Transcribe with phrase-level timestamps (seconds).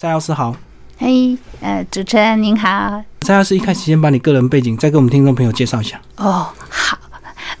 [0.00, 0.54] 蔡老师好，
[0.96, 3.02] 嘿，呃，主持人您好。
[3.22, 6.00] 蔡老师一开始先把你个人背景再给我们听众朋友介绍一下。
[6.18, 6.96] 哦，好。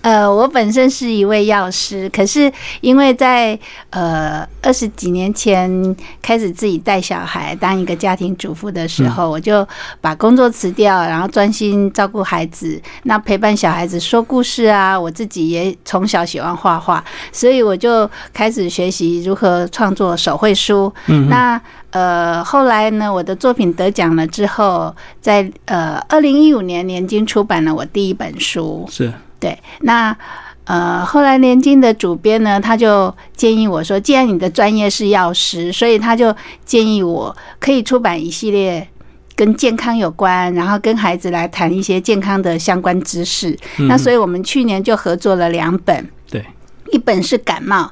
[0.00, 3.58] 呃，我本身是一位药师，可是因为在
[3.90, 9.66] 呃二十几年前开始自己带小孩当一个家庭主妇的时候，我就
[10.00, 14.98] 把工作辞掉，然后专心照顾孩子，那陪伴小孩子说故事啊。
[14.98, 20.92] 我自己也从小喜欢画画，所以我就开始学习如何创作手绘书。
[21.06, 28.86] 嗯，那呃后来呢，我的作品得奖了之后，在呃二零一五年年经出版了我第一本书。
[28.90, 29.12] 是。
[29.40, 30.16] 对，那
[30.64, 38.86] 呃，后来连经的主编呢，他就建议我说，既然你的专业是药师，所以他就建议我可以出版一系列
[39.34, 43.56] 跟健康有关，然后跟孩子来谈一些健康的相关知识。
[43.88, 46.44] 那所以我们去年就合作了两本，对，
[46.92, 47.90] 一本是感冒，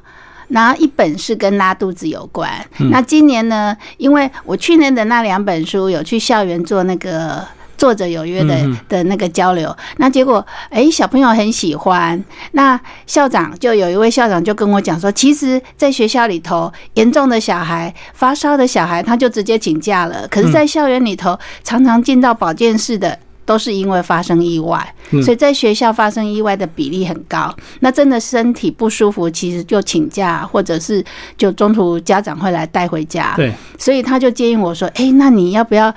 [0.49, 2.51] 然后一本是跟拉肚子有关。
[2.91, 7.56] 那今年呢，因为我去年的那两本书有去校园做那个。
[7.77, 12.21] 作者有约的的那个交流，那结果哎，小朋友很喜欢。
[12.51, 20.27] 那校长就有一位校长就跟我讲说，其实，在学校里头，严重的小孩、发烧的小孩，他就直接请假了。
[20.27, 23.17] 可是，在校园里头，常常进到保健室的，
[23.47, 24.93] 都是因为发生意外。
[25.23, 27.51] 所以在学校发生意外的比例很高。
[27.79, 31.03] 那真的身体不舒服，其实就请假，或者是
[31.35, 33.33] 就中途家长会来带回家。
[33.35, 35.91] 对，所以他就建议我说，哎，那你要不要？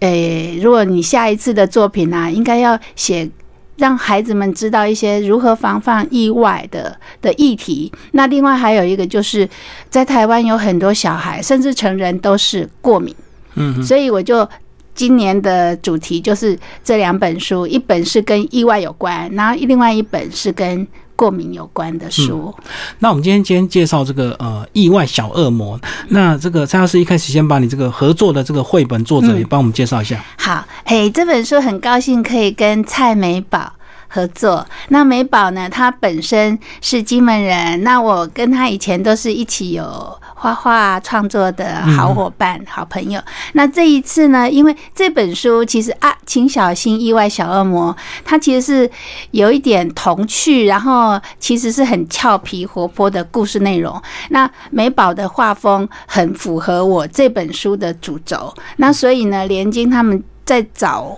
[0.00, 3.28] 诶，如果你下一次的作品啊，应该要写
[3.76, 7.92] 让孩子们知道一些如何防范意外的的议题。
[8.12, 9.48] 那另外还有一个就是，
[9.90, 13.14] 在台湾有很多小孩甚至成人都是过敏，
[13.56, 14.48] 嗯，所以我就
[14.94, 20.86] 今年的主题就是这两本书，一本是跟意外有关，然后另外一本是跟。
[21.16, 22.50] 过敏有关的书，
[23.00, 25.78] 那我们今天今天介绍这个呃意外小恶魔。
[26.08, 30.18] 那这个蔡老师一开始先把你这个合作的这个绘本作者也帮我们介绍一下。
[30.38, 33.70] 好，哎，这本书很高兴可以跟蔡美宝。
[34.12, 35.70] 合作，那美宝呢？
[35.70, 43.22] 她本身是金门人，那我跟她以前都是一起有画画创作的好伙伴、好朋友。
[43.52, 44.50] 那这一次呢？
[44.50, 48.90] 因为这本书其实啊，请小心意外小恶魔，它其实是
[49.30, 54.02] 有一点童趣，然后其实是很俏皮活泼的故事内容。
[54.30, 61.16] 那美宝的画风很符合我这本书的主轴，那所以呢，连金他们在找。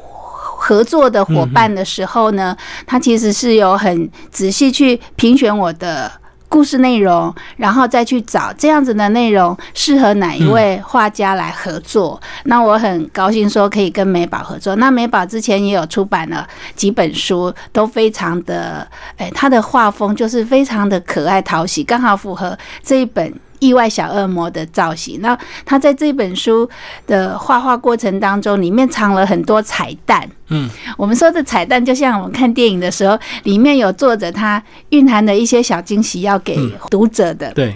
[0.73, 2.57] 合作的伙伴的时候呢，
[2.87, 6.11] 他其实是有很仔细去评选我的
[6.49, 12.19] 故事内容，然后再去找这样子的内容适合哪一位画家来合作。
[12.45, 14.75] 那我很高兴说可以跟美宝合作。
[14.77, 18.89] 那美宝之前也有出版了几本书，都非常的，
[19.19, 23.31] 哎，他的画风就是非常的可爱讨喜，刚好符合这一本。
[23.63, 26.69] 意外小恶魔的造型，那他在这本书
[27.07, 30.29] 的画画过程当中，里面藏了很多彩蛋。
[30.49, 30.69] 嗯，
[30.99, 36.59] 我们说的彩蛋，就像我们看电影的时候，里面有作者他蕴含的一些小惊喜要给
[36.91, 37.53] 读者的。
[37.53, 37.73] 对，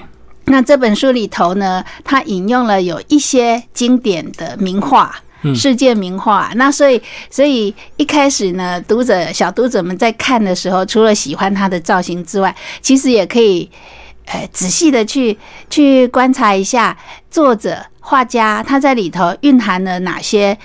[0.47, 5.15] 那这本书里头呢，他引用了有一些经典的名画，
[5.55, 6.51] 世界名画。
[6.57, 13.71] 那所以，所以一开始呢，读者小读者们在看的时候，除了喜欢他的造型之外，其实也可以。
[14.27, 15.37] 哎，仔细的去
[15.71, 16.97] 去观察一下
[17.31, 20.57] 作者画家他在里头蕴含了哪些。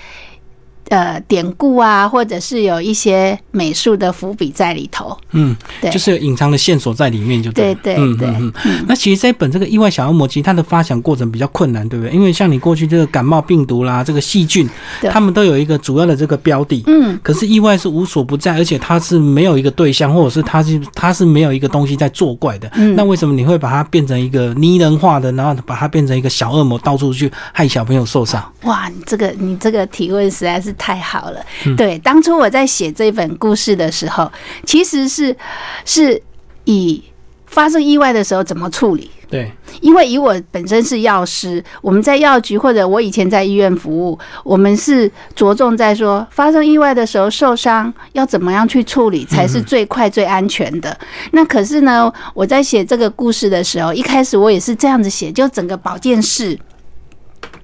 [0.88, 8.84] 呃，典故啊，或者是有一些美术的伏笔在里头，嗯，对，就是有隐藏的线索在里面，就对，对，对，嗯嗯。
[8.86, 12.14] 那其实这本这个意外小恶魔，其实它的发想过程比较困难，对不对？
[12.14, 14.68] 因为像你过去这个感冒病毒啦，这个细菌，
[15.10, 28.42] 他们都有一个主要的这个标的，嗯，可是意外是无所不在，而且它是没有一个对象，或者是它是它是没有一个东西在作怪的，嗯，那为什么你会把它变成一个拟人化的，然后把它变成一个小恶魔，到处去害小朋友受伤？
[28.64, 30.71] 哇，你这个你这个提问实在是。
[30.72, 31.44] 太好了，
[31.76, 34.30] 对，当初我在写这本故事的时候，
[34.64, 35.36] 其实是
[35.84, 36.20] 是
[36.64, 37.02] 以
[37.46, 39.10] 发生意外的时候怎么处理。
[39.28, 39.50] 对，
[39.80, 50.94] 因为以我本身是药师，我们在药局或者我以前在医院服务，我们是着重在说发生意外的时候受伤要怎么样去处理才是最快最安全的。
[51.30, 56.58] 那可是呢，我在写这个故事的时候，一开始我也是这样子写，就整个保健室。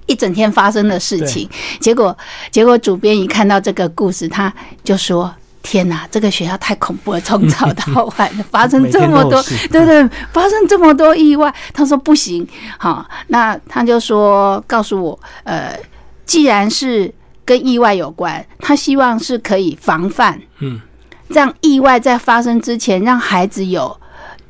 [0.09, 1.47] 一整天发生的事情，
[1.79, 2.17] 结果
[2.49, 4.51] 结果主编一看到这个故事，他
[4.83, 9.39] 就说：“天哪，这个学校太恐怖了，从早到晚发生这么多，
[9.71, 12.45] 对对，发生这么多意外。”他说：“不行，
[12.79, 15.79] 好，那他就说告诉我，呃，
[16.25, 17.13] 既然是
[17.45, 20.81] 跟意外有关，他希望是可以防范，嗯，
[21.29, 23.95] 这样意外在发生之前，让孩子有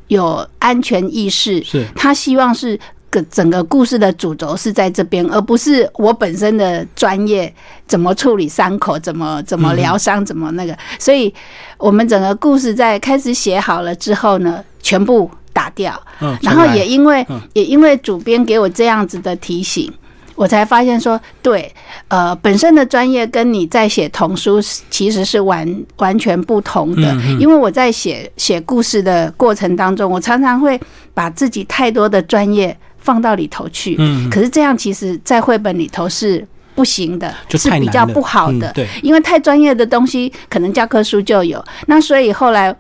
[0.08, 2.80] 有安全意识，是他希望是。”
[3.10, 7.54] 个整个故事的主轴是在这边，而不是我本身的专业
[7.88, 10.78] 怎么处理伤口，怎么怎么疗伤，怎么那个。
[10.98, 11.34] 所以，
[11.78, 16.00] 我们整个故事在开始写好了之后呢，全部打掉。
[16.22, 19.92] 嗯，然后也因为也因为主编给我这样子的提醒。
[20.36, 21.70] 我才发现说，对，
[22.08, 24.58] 呃，本身的专业跟你在写童书
[24.90, 27.14] 其实是完完全不同的。
[27.38, 30.80] 因为我在写写故事的过程当中，我常常会
[31.14, 33.96] 把自己太多的专业放到里头去。
[34.00, 38.72] 嗯，可是这样其实，在绘本里头是不行的，是比较不好的。
[38.74, 41.64] 对，因为太专业的东西，可能教科书就有。
[41.88, 42.76] 那所以后来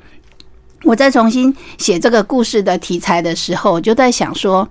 [0.83, 4.67] 我再重新写这个故事的题材的时候，我就在想说。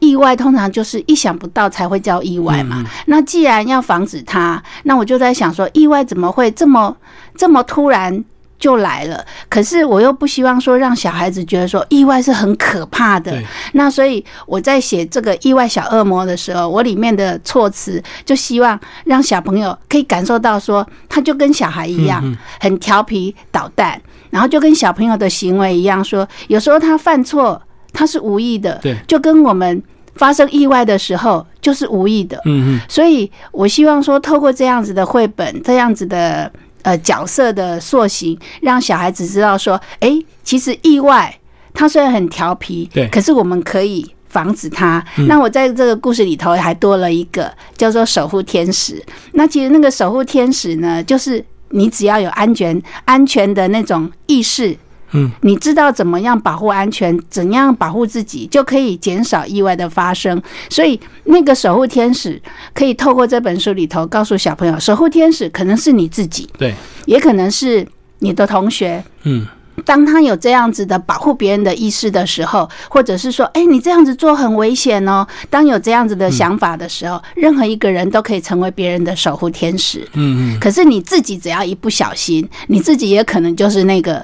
[0.00, 2.84] 意外通常就是意想不到才会叫意外嘛。
[3.06, 6.96] 那既然要防止它，那我就在想说，意外怎么会这么
[7.36, 8.24] 这么突然
[8.58, 9.24] 就来了？
[9.48, 13.40] 可是我又不希望说让小孩子觉得说意外是很可怕的。
[13.72, 22.22] 那所以我在写这个意外小恶魔的时候，我里面的措辞就希望让小朋友可以感受到说，他就跟小孩一样，
[22.60, 24.00] 很调皮捣蛋，
[24.30, 27.60] 然后就跟小朋友的行为一样，说有时候他犯错。
[27.90, 29.82] 他是无意的，对，就跟我们
[30.14, 32.80] 发生意外的时候就是无意的，嗯嗯。
[32.86, 36.52] 所以我希望说，透过这样子的绘本，这样子的
[36.82, 41.34] 呃角色的塑形，让小孩子知道说，哎，其实意外
[41.74, 45.04] 他虽然很调皮，对，可是我们可以防止他。
[45.28, 49.02] 那我在这个故事里头还多了一个叫做守护天使。
[49.32, 54.76] 那其实那个守护天使呢，就是你只要有安全安全的那种意识。
[55.12, 60.40] 嗯，你知道怎么样保护安全，怎样保护自己，就可以减少意外的发生。
[60.68, 62.40] 所以，那个守护天使
[62.74, 66.74] 可以透过这本书里头告诉小朋友，守护天使可能是你自己，对，
[67.06, 67.86] 也可能是
[68.18, 69.02] 你的同学。
[69.22, 69.46] 嗯，
[69.84, 75.26] 当他有这样子的保护别人的意识的时候，或者是说，哎，你这样子做很危险哦。
[75.48, 80.06] 当有这样子的想法的时候，任何一个人都可以成为别人的守护天使。
[80.12, 80.60] 嗯嗯。
[80.60, 84.22] 可是你自己只要一不小心，你自己也可能就是那个。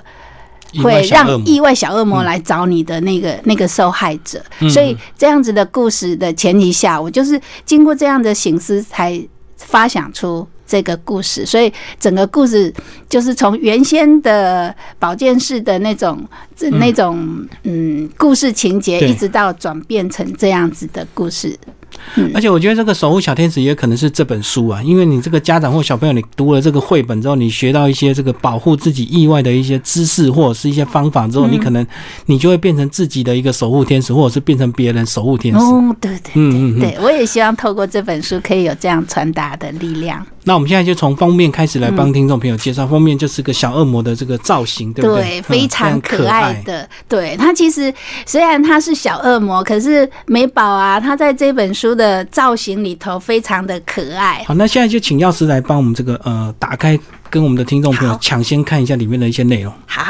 [0.82, 9.20] 会让意外小恶魔来找你的那个那个受害者，所以这样子的故事的前提下，我就是经过这样的醒思才
[9.56, 12.72] 发想出这个故事，所以整个故事
[13.08, 16.22] 就是从原先的保健室的那种
[16.72, 21.56] 那种嗯故事情节，一直到转变成这样子的故事。
[22.34, 31.86] 而且我觉得这个守护小天使也可能是这本书啊，因为你这个家长或小朋友，你读了这个绘本之后，你学到一些这个保护自己意外的一些知识或者是一些方法之后，你可能
[32.26, 35.60] 你就会变成自己的一个守护天使，或者是变成别人守护天使。
[35.60, 40.24] 哦，对对，嗯嗯对，我也希望透过这本书可以有这样传达的力量。
[40.46, 45.22] 那我们现在就从封面开始来帮听众朋友介绍，封面就是个小恶魔的这个造型，对不对？
[45.22, 46.86] 对，非常可爱的。
[47.08, 47.92] 对，它其实
[48.26, 54.44] 虽然它是小恶魔，可是美宝啊，它在这本书的造型里头非常的可爱。
[54.46, 56.98] 好，那现在就请药师来帮我们这个呃打开，
[57.30, 59.72] 跟我们的听众朋友抢先看一下里面的一些内容。
[59.86, 60.02] 好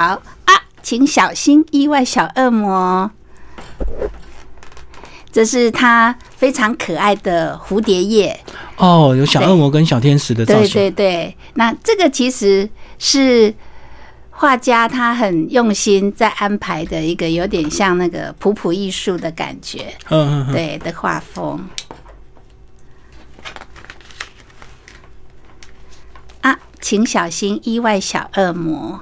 [0.44, 3.10] 啊，请小心意外小恶魔。
[5.32, 8.38] 这是它非常可爱的蝴蝶叶
[8.76, 10.74] 哦，有小恶魔跟小天使的造型。
[10.74, 12.68] 对对对，那这个其实
[13.00, 13.52] 是
[14.36, 19.94] 画家他很用心在安排的一个，有点像那个普普艺术的感觉。
[20.10, 21.64] 嗯嗯，对的画风。
[26.40, 29.00] 啊，请小心意外小恶魔。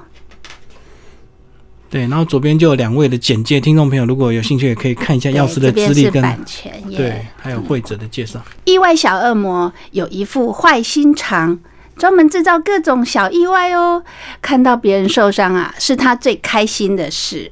[1.89, 8.41] 对，然后左边就有两位的简介，听众朋友如果有兴趣，也可以看一下药师的资历跟版权，对，还有会者的介绍。
[8.65, 11.59] 意外小恶魔有一副坏心肠，
[11.97, 14.03] 专门制造各种小意外哦。
[14.41, 17.51] 看到别人受伤啊，是他最开心的事。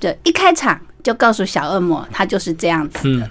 [0.00, 3.28] 这一开场就告诉小恶魔，他就是这样子的。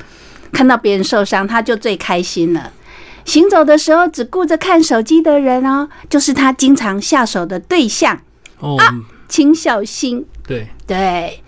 [0.51, 2.71] 看到别人受伤，他就最开心了。
[3.23, 8.19] 行走的时候只顾着看手机的人哦，就是他经常下手的对象
[8.59, 8.77] 哦。
[9.29, 10.25] 请小心。
[10.45, 11.41] 对对，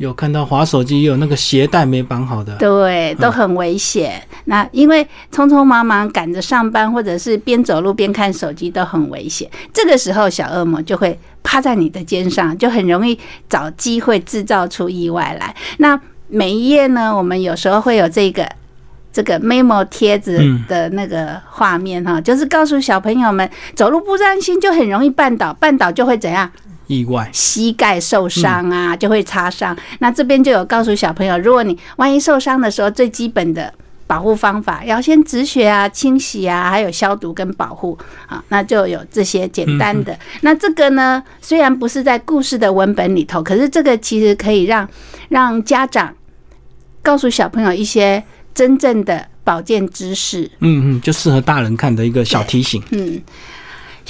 [0.00, 4.20] 有看到滑手机，也有那个鞋带没绑好的，对，都很危险。
[4.46, 9.46] 那因为匆匆忙忙赶着上班，或者是边走路边看手机，都很危险。
[9.74, 15.54] 这个时候，小恶魔就会趴在你的肩上，就很容易找机会制造出意外来。
[15.76, 18.48] 那每一页呢，我们有时候会有这个
[19.12, 26.50] 这个 memo 贴子的那个画面哈，就是告诉小朋友们，走路不专心就很容易绊倒，绊倒就会怎样？
[26.90, 29.76] 意外，膝盖受伤啊，就会擦伤。
[30.00, 33.72] 那这边就有告诉小朋友，如果你万一受伤的时候，最基本的
[34.08, 40.18] 保护方法要先止血啊、清洗啊，还有消毒跟保护啊，那就有这些简单的。
[40.40, 44.88] 那这个呢，虽然不是在故事的文本里头，可是这个其实可以让
[45.28, 46.12] 让家长
[47.02, 48.20] 告诉小朋友一些
[48.52, 50.50] 真正的保健知识。
[50.58, 52.82] 嗯嗯，就适合大人看的一个小提醒。
[52.90, 53.22] 嗯。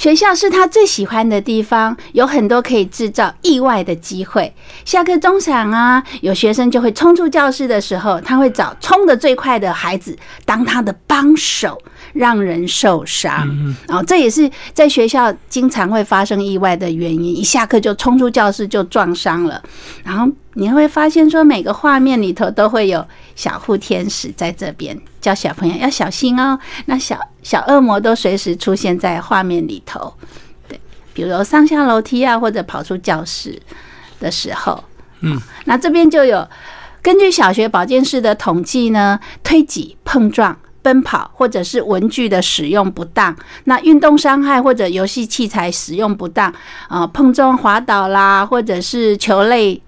[0.01, 4.51] 学校是他最喜欢的地方，有很多可以制造意外的机会。
[4.83, 11.79] 下课钟响啊，有学生就会冲出教室的时候，他会找冲得最快的孩子当他的帮手，
[12.13, 13.47] 让人受伤。
[13.87, 19.61] 然后这也是在学校经常会发生意外的原因，一下课就冲出教室就撞伤了。
[20.03, 20.27] 然后。
[20.55, 23.07] 你会发现，说每个画面里头都会有
[23.41, 26.59] 小护天使在这边教小朋友要小心哦。
[26.85, 30.13] 那小小恶魔都随时出现在画面里头，
[30.67, 30.79] 对，
[31.11, 33.59] 比如上下楼梯啊，或者跑出教室
[34.19, 34.83] 的时候，
[35.21, 36.47] 嗯，那这边就有
[37.01, 46.53] 根据小学保健室的统计呢，推挤、碰撞、奔跑，或者是文具的使用不当，那运动伤害或者游戏器材使用不当
[46.87, 49.81] 啊，碰撞滑倒啦，或者是球类。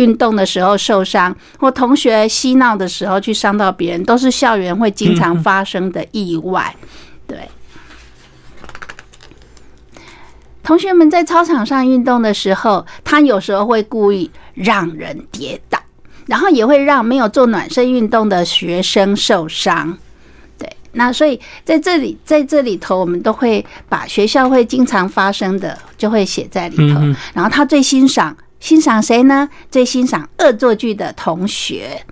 [0.00, 6.74] 运动的时候受伤，或同学嬉闹的时候去伤到别人，都是校园会经常发生的意外。
[7.26, 7.38] 对，
[10.62, 15.78] 同学们在操场上运动的时候，他有时候会故意让人跌倒，
[16.26, 19.98] 然后也会让没有做暖身运动的学生受伤。
[20.56, 27.00] 对，那所以在这里，在这里头，我们都会把学校会经常发生的就会写在里头。
[27.34, 28.34] 然后他最欣赏。
[28.60, 29.48] 欣赏谁呢？
[29.70, 32.04] 最欣赏恶作剧的同学。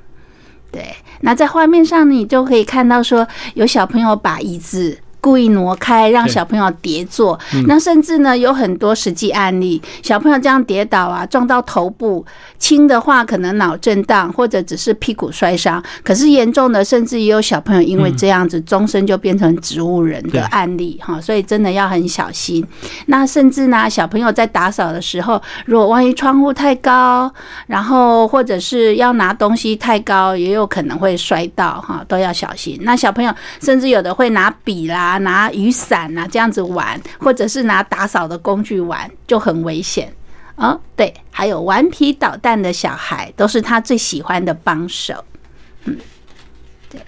[0.72, 4.98] 对，那在画面上你就可以看到，说有小朋友把椅子。
[5.20, 7.38] 故意挪开，让小朋友跌坐。
[7.66, 12.24] 那甚至呢，有很多实际案例，小朋友这样跌倒啊，撞到头部，
[12.58, 15.82] 轻的话可能脑震荡，或者只是屁股摔伤。
[16.02, 21.20] 可是严重的，甚至也有小朋友因为这样子，终身就变成植物人的案例哈。
[21.20, 22.64] 所以真的要很小心。
[23.06, 27.32] 那甚至呢，小朋友在打扫的时候，如果万一窗户太高，
[27.66, 32.78] 然后或者是要拿东西太高，也有可能会摔到哈，都要小心。
[32.82, 35.07] 那小朋友甚至有的会拿笔啦。
[35.08, 40.12] 啊，拿雨伞啊，这样子玩，或者是拿打扫的工具玩，就很危险
[40.56, 40.78] 哦。
[40.94, 45.24] 对，还有顽皮捣蛋的小孩，都是他最喜欢的帮手。
[45.84, 45.96] 嗯，
[46.90, 47.00] 对。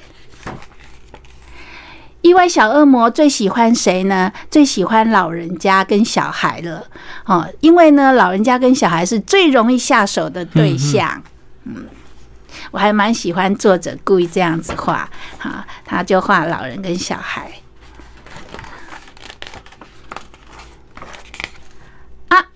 [2.22, 4.32] 意外小恶魔最喜欢谁呢？
[4.50, 6.86] 最喜欢老人家跟小孩了。
[7.26, 11.22] 哦，因为呢，老人家跟小孩是最容易下手的对象。
[11.64, 11.84] 嗯。
[12.72, 17.50] 我还蛮喜欢作者故意这样子画，哈，他就画老人跟小孩。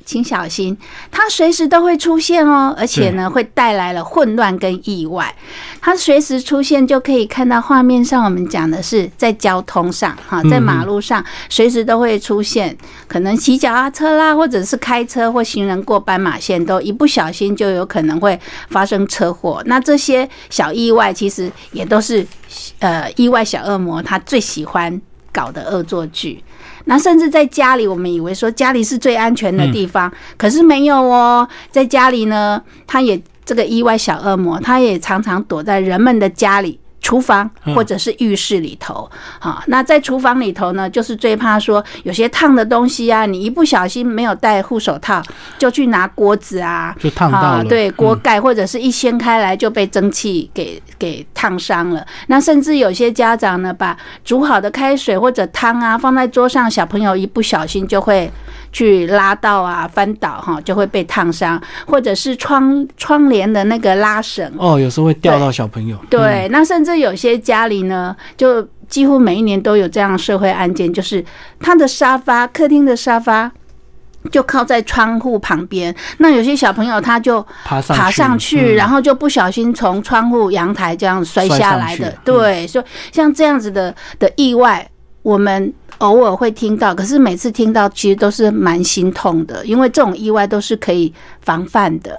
[0.06, 0.76] 请小心，
[1.10, 5.34] 它随时都会出现哦，而且呢，会带来了混乱跟意外。
[5.80, 12.76] 它随时出现，就可以看到画面上，我们讲的是在交通上，哈，在马路上随时都会出现，
[13.08, 18.38] 可能骑脚踏车啦，或者是开车或行人过斑马线，都一不小心就有可能会
[18.68, 19.62] 发生车祸。
[19.64, 22.26] 那这些小意外，其实也都是
[22.80, 25.00] 呃意外小恶魔他最喜欢
[25.32, 26.44] 搞的恶作剧。
[26.84, 31.48] 那甚至在家里，我们以为说家里是最安全的地方，可是没有哦。
[31.70, 36.78] 在家里呢，他也这个意外小恶魔，他也常常躲在人们的家里。
[37.04, 39.08] 厨房或者是浴室里头，
[39.38, 45.22] 好，那在厨房里头呢，就是最怕说有些烫的东西啊，你一不小心没有戴护手套，
[45.58, 52.04] 就去拿锅子啊，就烫到了，对，锅盖或者是一掀开来就被蒸汽给给烫伤了。
[52.28, 53.94] 那甚至有些家长呢，把
[54.24, 58.32] 煮好的开水或者汤啊放在桌上，小朋友一不小心就会。
[58.74, 65.96] 去拉到啊，翻倒哈，就会被烫伤，或者是窗窗帘的那个拉绳哦，有时候会掉到小朋友。
[66.10, 71.24] 对，那甚至有些家里呢，就几乎每一年都有这样社会案件，就是
[71.60, 73.48] 他的沙发，客厅的沙发
[74.32, 82.12] 就靠在窗户旁边，那有些小朋友他就爬上爬上去，然后就不小心从窗户阳台这样摔下来的。
[82.24, 84.90] 对，所以像这样子的的意外，
[85.22, 85.72] 我们。
[85.98, 92.18] 偶尔会听到，可是每次听到其实都是蛮心痛的，因为这种意外都是可以防范的。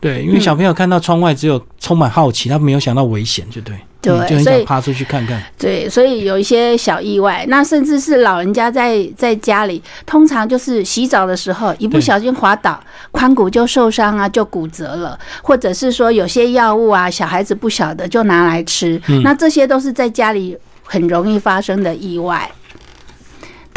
[0.00, 5.40] 对，因为小朋友看到窗外只有充满好奇，他没有想到危险，就对，对，就很想爬出去看看。
[5.56, 12.82] 对，所以有一些小意外，那甚至是老人家在在家里，通常就是洗澡的时候一不小心滑倒，
[13.12, 22.50] 髋骨就受伤啊，就骨折了，或者是说有些药物啊，小孩子不晓得就拿来吃，那这些都是在家里很容易发生的意外。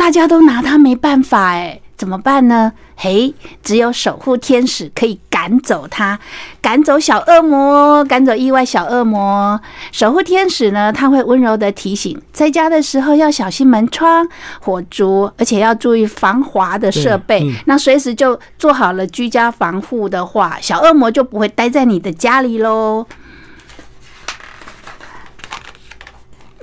[0.05, 2.71] 大家都拿他没办法哎，怎么办呢？
[2.95, 3.33] 嘿，
[3.63, 6.19] 只有守护天使可以赶走他，
[6.61, 9.59] 赶走小恶魔，赶走意外小恶魔。
[9.91, 14.27] 守护天使呢，他会温柔的提醒，在家的时候要小心门窗、
[14.61, 17.51] 火烛，而且要注意防滑的设备。
[17.65, 23.07] 那随时就做好了居家防护的话，小恶魔就不会待在你的家里喽。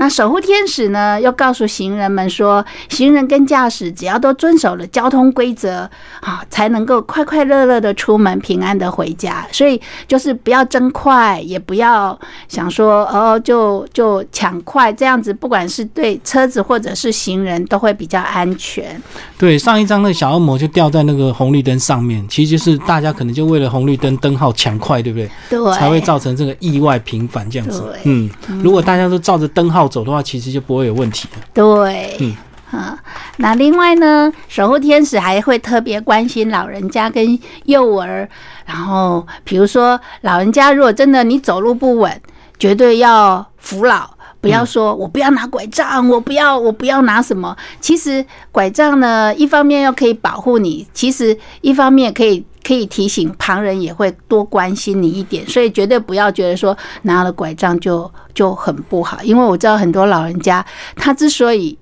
[0.02, 9.46] 那守护天使呢，又告诉行人们说，行人跟驾驶只要都遵守了交通规则啊，才能够快快乐乐的出门，平安的回家。
[9.52, 12.18] 所以就是不要争快，也不要
[12.48, 19.00] 想说哦，就就抢快这样子，不管是对车子或者是行人，都会比较安全。
[19.38, 25.30] 对，上一张那个小恶魔就掉在那个红绿灯上面，其实就是大家可能就为了红绿灯灯号抢快，对不对？
[25.48, 27.84] 对，才会造成这个意外频繁这样子。
[28.02, 28.28] 嗯，
[28.64, 31.42] 如果大家都照着灯号走的话，其实就不会有问题了。
[31.52, 32.34] 对，嗯。
[32.72, 32.98] 啊，
[33.36, 38.26] 那另外呢，守护天使还会特别关心老人家跟幼儿。
[38.64, 42.22] 然后，比如说老人家如果真的你走路不稳，
[42.58, 44.08] 绝对要扶老，
[44.40, 47.54] 不要说我不要拿拐杖，我不要我不要拿什么。
[47.78, 55.46] 其实拐杖呢，一方面又可以保护你，其实一方面可以可以提醒旁人也会多关心你一点。
[55.46, 60.64] 所以绝对不要觉得说拿了拐杖就就很不好，因为我知道很多老人家
[60.96, 61.78] 他之所以。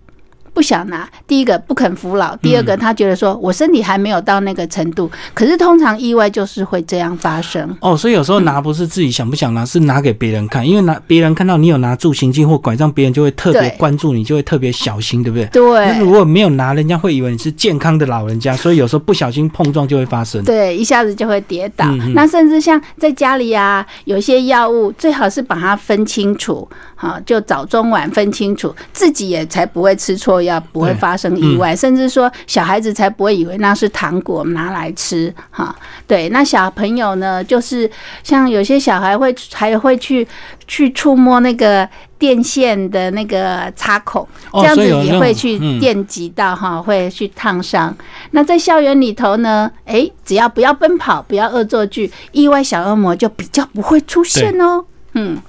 [0.52, 5.10] 不想拿，第一个不肯服老，第二个他觉得说我身体还没有到那个程度。
[5.34, 15.46] 可是通常意外就是会这样发生哦，所以有时候拿不是自己想不想拿，是拿给别人看，因为拿别人看到你有拿助行器或拐杖，别人就会特别关注你，就会特别小心，对不对？
[15.46, 15.86] 对。
[15.86, 20.42] 那如果没有拿，人家会以为你是健康的老人家， 所以有时候不小心碰撞就会发生。
[20.44, 21.86] 对，一下子就会跌倒。
[22.14, 30.39] 那甚至像在家里啊，有些药物最好是把它分清楚，好，就早中晚分清楚，自己也才不会吃错。
[30.42, 35.74] 要不会发生意外，甚至说小孩子才不会以为那是糖果拿来吃哈。
[36.06, 37.90] 对，那小朋友呢，就是
[38.22, 40.26] 像有些小孩会还会去
[40.66, 47.94] 去触摸那个电线的那个插孔，这样子也会去电击到哈，会去烫伤。
[48.32, 54.84] 那在校园里头呢，哎，只要不要奔跑，不要恶作剧，意外小恶魔就比较不会出现哦。
[55.14, 55.40] 嗯，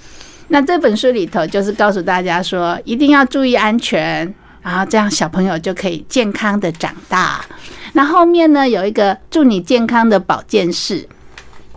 [0.48, 4.34] 那这本书里头就是告诉大家说，一定要注意安全。
[4.62, 7.44] 然后这样小朋友就可以健康的长大。
[7.94, 11.08] 那后面呢有一个祝你健康的保健室。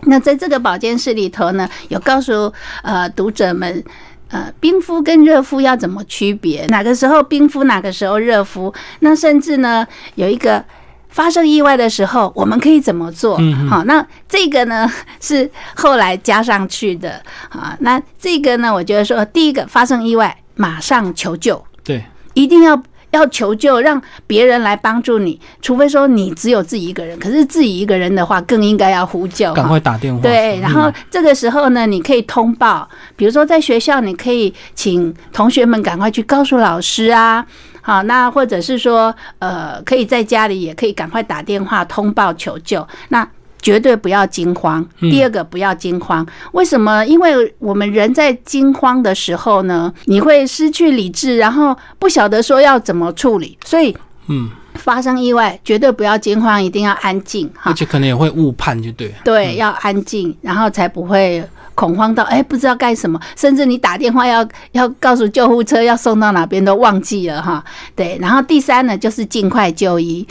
[0.07, 3.83] 那在这个保健室里头呢，有告诉呃读者们，
[4.29, 8.73] 呃冰敷跟热敷要怎么区别，哪个时候冰敷，哪个时候热敷。
[8.99, 10.63] 那甚至呢有一个
[11.09, 13.39] 发生意外的时候，我们可以怎么做？
[13.67, 14.87] 好，那这个呢
[15.19, 17.19] 是后来加上去的
[17.49, 17.75] 啊。
[17.79, 21.65] 那这个呢，我觉得说第一个发生意外，马上求救。
[21.83, 22.05] 对。
[22.35, 22.79] 一定要
[23.11, 25.39] 要求救，让别人来帮助你。
[25.61, 30.21] 除非说你只有自己一个人，可是自己一个人的话，更应该要呼救，赶快打电话。
[30.21, 37.45] 对，然后这个时候呢，你可以通报，比如说在学校，你可以请同学们赶快去告诉老师啊。
[37.81, 42.85] 好，那或者是说，呃，可以在家里也可以赶快打电话通报求救。
[43.09, 43.25] 那
[43.65, 44.87] 绝对不要惊慌。
[44.99, 46.23] 第二个，不要惊慌。
[46.51, 47.03] 为什么？
[47.07, 53.57] 因为我们人在惊慌的时候呢，你会失去理智，然后不晓得说要怎么处理。
[53.65, 53.97] 所以，
[54.27, 57.49] 嗯，发生意外，绝对不要惊慌，一定要安静。
[57.63, 59.11] 而且可能也会误判，就对。
[59.23, 67.63] 对，要安静，然后才不会恐慌到哎，不知道干什么，甚至你打电话要要告诉救护车要送到哪边都忘记了哈。
[67.95, 70.25] 对，然后第三呢，就是尽快就医。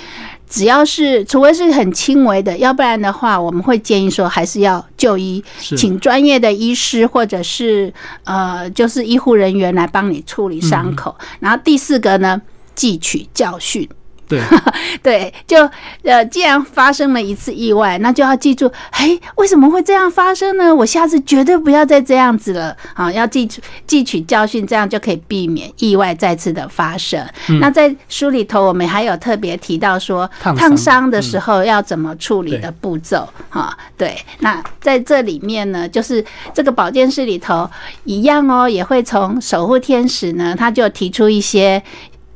[0.55, 11.13] 只要是，除非是很轻微的，要不然的话，我们会建议说还是要就医，请专业的医师或者是呃，就是医护人员来帮你处理伤口。
[11.41, 12.41] 然后第四个呢，
[12.77, 13.89] 汲取教训。
[14.27, 14.41] 对
[15.03, 15.69] 对，就
[16.03, 20.75] 呃，既然发生了一次意外，那就要记住，哎，为什么会这样发生呢？
[20.75, 23.13] 我下次绝对不要再这样子了啊！
[23.13, 27.25] 要记住汲取教训，这样就可以避免意外再次的发生。
[27.61, 33.77] 那在书里头，我们还有特别提到说，烫伤的时候要怎么处理的步骤哈。
[33.99, 37.69] 对，那在这里面呢，就是这个保健室里头
[38.05, 41.83] 一样哦，也会从守护天使呢，他就提出一些。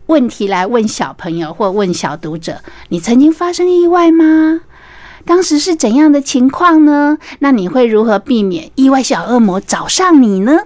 [0.08, 4.62] 问题来问小朋友或问小读者：你曾经发生意外吗？
[5.26, 7.18] 当时是怎样的情况呢？
[7.40, 10.60] 那你会如何避免意外小恶魔找上你呢？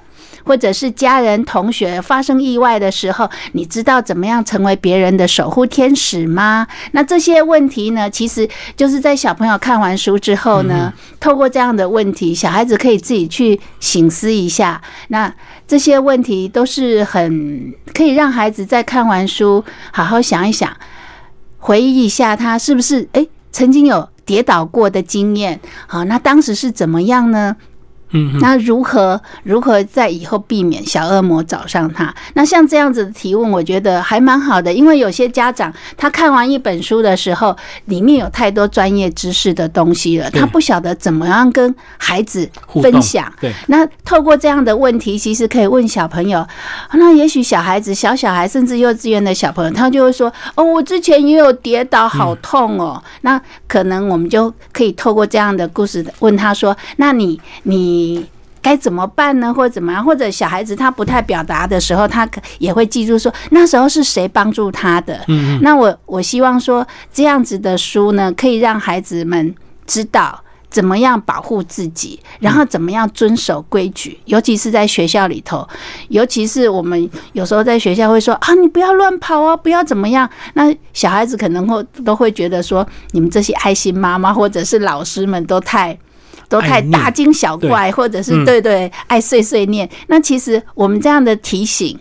[0.44, 6.66] 或者是家人、同学发生意外的时候，你知道怎么样成为别人的守护天使吗？
[6.92, 14.80] 那这些问题呢，其实就是在小朋友看完书之后呢，透过这样的问题，小孩子可以自己去醒思一下。
[15.08, 15.32] 那
[15.66, 20.70] 这些问题都是很可以让孩子在看完书好好想一想，
[21.58, 25.58] 回忆一下他是不是诶曾经有跌倒过的经验？
[25.86, 27.56] 好，那当时是怎么样呢？
[28.12, 32.14] 嗯，那如何如何在以后避免小恶魔找上他？
[32.34, 42.46] 那像这样子的提问，我觉得还蛮好的，因为有些家长他看完一本书的时候，里面有太多专业知识的东西了，他不晓得怎么样跟孩子
[42.82, 43.32] 分享。
[43.40, 46.46] 对，那透过这样的问题，其实可以问小朋友。
[46.92, 58.26] 那也许小孩子、小小孩，甚至幼稚园的小朋友，他就会说：“哦，我之前也有跌倒，好痛哦。”那可能我们就可以透过这样的故事问他说：“那你你？”你
[58.60, 59.52] 该怎么办呢？
[59.52, 60.04] 或者怎么样？
[60.04, 65.16] 或者小孩子他不太表达的时候，他可也会记住说那时候是谁帮助他的。
[65.28, 65.60] 嗯嗯。
[65.62, 75.68] 那我我希望说这样子的书呢，可以让孩子们知道怎么样保护自己，然后怎么样遵守规矩，尤其是在学校里头，
[76.08, 80.28] 尤其是我们有时候在学校会说啊，你不要乱跑啊，不要怎么样。
[80.54, 85.98] 那小孩子可能会都会觉得说，你们这些爱心妈妈或者是老师们都太。
[86.52, 89.88] 都太大惊小怪，或者是对对爱碎碎念。
[90.08, 91.98] 那其实我们这样的提醒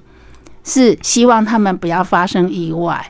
[0.65, 3.03] 是希望他们不要发生意外。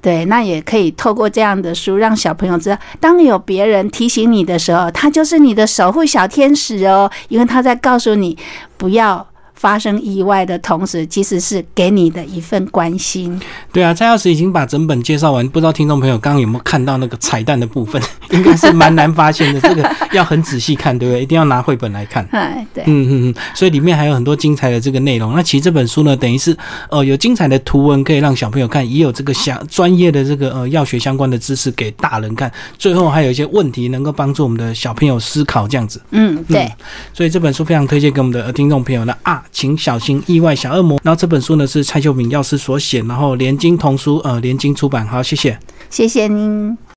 [0.00, 8.38] 对，那也可以透过这样的书，让小朋友知道，当有别人提醒你的时候，他就是你的守护小天使哦，因为他在告诉你
[8.78, 9.26] 不要。
[9.56, 13.40] 发生意外的同时，其实是给你的一份关心。
[13.72, 18.00] 对啊，蔡老师已经把整本介绍完，不知道听众朋友刚刚有没有看到那个彩蛋的部分？
[18.30, 21.22] 应该是蛮难发现的，这个要很仔细看，对不对？
[21.22, 22.26] 一定要拿绘本来看。
[22.32, 25.34] 哎，对，嗯嗯嗯，所以里面还有很多精彩的这个内容。
[25.34, 26.56] 那其实这本书呢，等于是
[26.90, 32.50] 呃有精彩的图文可以让小朋友看，也有这个相专业的这个呃药学相关的知识给大人看。
[32.76, 36.00] 最后还有一些问题能够帮助我们的小朋友思考，这样子。
[36.10, 36.70] 嗯，对。
[37.14, 39.42] 所以这本书非常推荐给我们的听众朋友呢啊。
[39.56, 41.00] 请小心意外小恶魔。
[41.02, 45.06] 然后这本书呢是蔡秀敏药师所写，然后连经童书呃连经出版。
[45.08, 46.76] 好，谢谢，谢谢您。